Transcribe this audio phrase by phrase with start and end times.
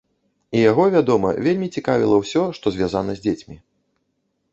[0.59, 3.59] І яго, вядома, вельмі цікавіла ўсё, што звязана з дзецьмі.